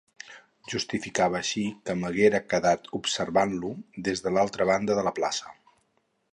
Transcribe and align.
Justificava 0.69 1.37
així 1.39 1.65
que 1.89 1.95
m'haguera 1.99 2.41
quedat 2.55 2.89
observant-lo 3.01 3.71
des 4.09 4.27
de 4.27 4.35
l'altra 4.39 4.69
banda 4.75 4.99
de 5.01 5.09
la 5.11 5.15
plaça... 5.21 5.57